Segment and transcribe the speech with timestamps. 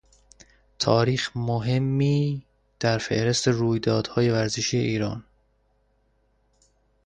[0.79, 2.45] تاریخ مهمی
[2.79, 5.23] در فهرست رویدادهای ورزشی ایران